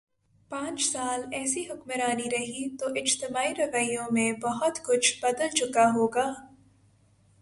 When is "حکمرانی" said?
1.61-2.29